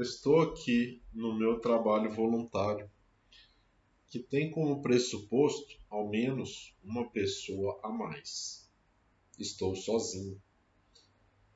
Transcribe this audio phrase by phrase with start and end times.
[0.00, 2.88] Estou aqui no meu trabalho voluntário,
[4.06, 8.70] que tem como pressuposto ao menos uma pessoa a mais.
[9.36, 10.40] Estou sozinho.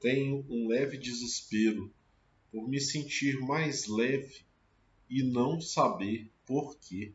[0.00, 1.94] Tenho um leve desespero
[2.50, 4.44] por me sentir mais leve
[5.08, 7.14] e não saber por quê.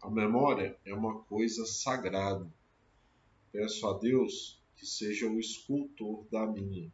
[0.00, 2.48] A memória é uma coisa sagrada.
[3.50, 6.88] Peço a Deus que seja o escultor da minha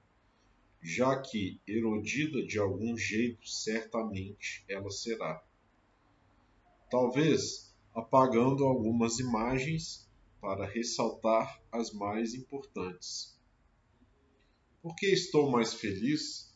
[0.82, 5.42] já que erodida de algum jeito, certamente ela será.
[6.90, 10.08] Talvez apagando algumas imagens
[10.40, 13.36] para ressaltar as mais importantes.
[14.82, 16.54] Por que estou mais feliz?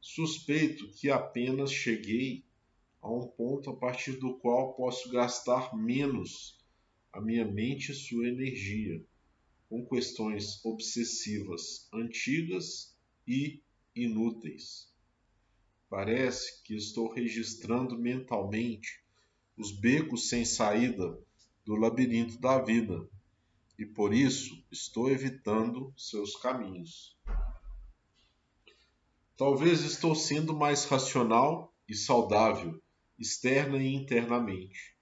[0.00, 2.44] Suspeito que apenas cheguei
[3.00, 6.58] a um ponto a partir do qual posso gastar menos
[7.12, 9.02] a minha mente e sua energia
[9.70, 13.62] com questões obsessivas antigas e
[13.94, 14.92] inúteis.
[15.88, 19.04] Parece que estou registrando mentalmente
[19.56, 21.16] os becos sem saída
[21.64, 23.08] do labirinto da vida
[23.78, 27.16] e por isso estou evitando seus caminhos.
[29.36, 32.82] Talvez estou sendo mais racional e saudável,
[33.16, 34.96] externa e internamente.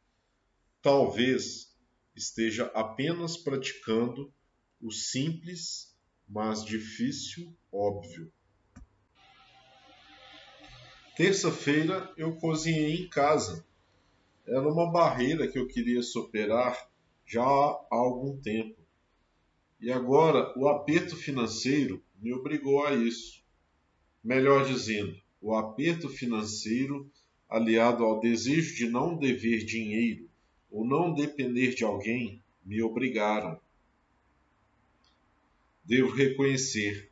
[0.83, 1.75] Talvez
[2.15, 4.33] esteja apenas praticando
[4.81, 5.95] o simples,
[6.29, 8.31] mas difícil, óbvio.
[11.17, 13.67] Terça-feira eu cozinhei em casa.
[14.47, 16.89] Era uma barreira que eu queria superar
[17.27, 18.79] já há algum tempo.
[19.81, 23.43] E agora o aperto financeiro me obrigou a isso.
[24.23, 27.11] Melhor dizendo, o aperto financeiro,
[27.49, 30.29] aliado ao desejo de não dever dinheiro
[30.71, 33.61] ou não depender de alguém, me obrigaram.
[35.89, 37.11] Devo reconhecer,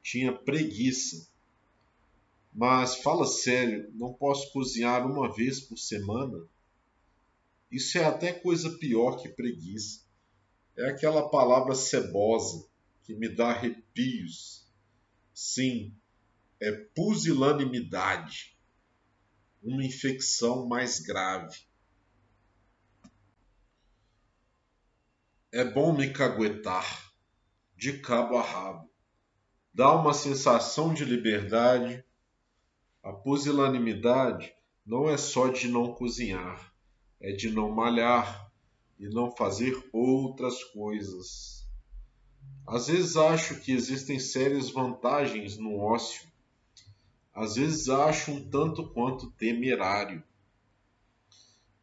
[0.00, 1.28] tinha preguiça.
[2.54, 6.46] Mas fala sério, não posso cozinhar uma vez por semana?
[7.68, 10.04] Isso é até coisa pior que preguiça.
[10.76, 12.64] É aquela palavra cebosa
[13.02, 14.64] que me dá arrepios.
[15.34, 15.92] Sim,
[16.60, 18.56] é pusilanimidade,
[19.60, 21.58] uma infecção mais grave.
[25.50, 27.15] É bom me caguetar
[27.76, 28.90] de cabo a rabo.
[29.74, 32.02] Dá uma sensação de liberdade.
[33.02, 34.54] A pusilanimidade
[34.84, 36.72] não é só de não cozinhar,
[37.20, 38.50] é de não malhar
[38.98, 41.68] e não fazer outras coisas.
[42.66, 46.26] Às vezes acho que existem sérias vantagens no ócio.
[47.34, 50.24] Às vezes acho um tanto quanto temerário.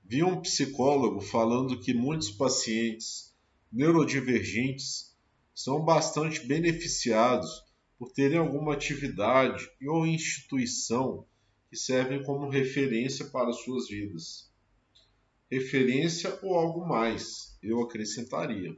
[0.04, 3.34] Vi um psicólogo falando que muitos pacientes
[3.72, 5.13] neurodivergentes
[5.54, 7.64] são bastante beneficiados
[7.98, 11.26] por terem alguma atividade ou instituição
[11.70, 14.52] que servem como referência para suas vidas.
[15.50, 18.76] Referência ou algo mais, eu acrescentaria.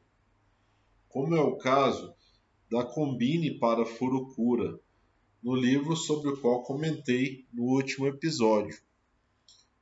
[1.07, 2.13] Como é o caso
[2.69, 4.79] da Combine para Furucura,
[5.41, 8.77] no livro sobre o qual comentei no último episódio.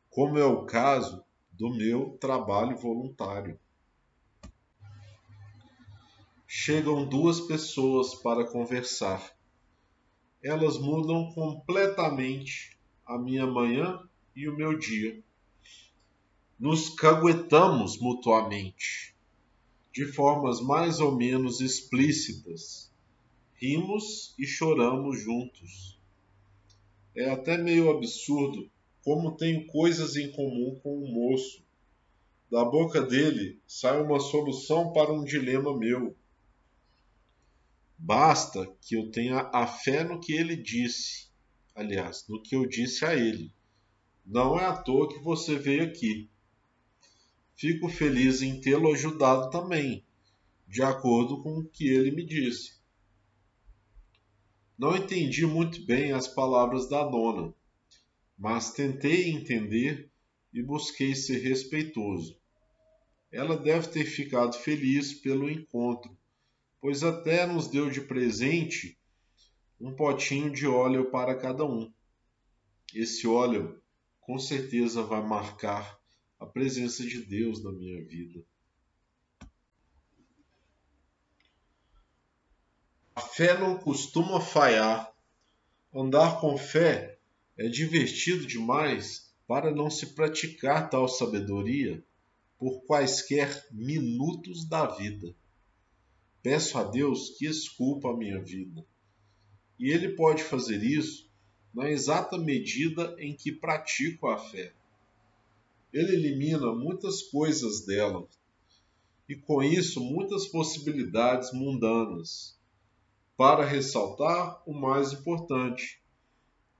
[0.09, 3.59] Como é o caso do meu trabalho voluntário
[6.55, 9.35] chegam duas pessoas para conversar.
[10.41, 13.99] Elas mudam completamente a minha manhã
[14.35, 15.19] e o meu dia.
[16.59, 19.15] Nos caguetamos mutuamente,
[19.91, 22.93] de formas mais ou menos explícitas.
[23.55, 25.99] Rimos e choramos juntos.
[27.15, 28.69] É até meio absurdo
[29.03, 31.63] como tenho coisas em comum com o moço.
[32.51, 36.15] Da boca dele sai uma solução para um dilema meu
[38.05, 41.29] Basta que eu tenha a fé no que ele disse,
[41.73, 43.49] aliás, no que eu disse a ele.
[44.25, 46.29] Não é à toa que você veio aqui.
[47.55, 50.05] Fico feliz em tê-lo ajudado também,
[50.67, 52.73] de acordo com o que ele me disse.
[54.77, 57.53] Não entendi muito bem as palavras da dona,
[58.37, 60.11] mas tentei entender
[60.53, 62.37] e busquei ser respeitoso.
[63.31, 66.13] Ela deve ter ficado feliz pelo encontro
[66.83, 68.99] pois até nos deu de presente
[69.79, 71.89] um potinho de óleo para cada um.
[72.93, 73.81] Esse óleo
[74.19, 75.97] com certeza vai marcar
[76.37, 78.43] a presença de Deus na minha vida.
[83.15, 85.09] A fé não costuma falhar.
[85.95, 87.17] Andar com fé
[87.57, 92.03] é divertido demais para não se praticar tal sabedoria
[92.57, 95.33] por quaisquer minutos da vida.
[96.43, 98.85] Peço a Deus que esculpa a minha vida.
[99.79, 101.31] E Ele pode fazer isso
[101.73, 104.73] na exata medida em que pratico a fé.
[105.91, 108.27] Ele elimina muitas coisas dela
[109.27, 112.59] e com isso muitas possibilidades mundanas,
[113.37, 116.01] para ressaltar o mais importante,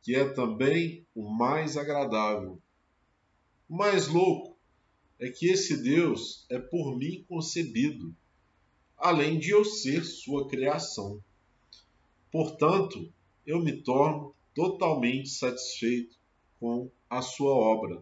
[0.02, 2.62] que é também o mais agradável.
[3.70, 4.58] O mais louco
[5.20, 8.14] é que esse Deus é por mim concebido,
[9.04, 11.22] além de eu ser sua criação.
[12.32, 13.12] Portanto,
[13.46, 16.16] eu me torno totalmente satisfeito
[16.58, 18.02] com a sua obra.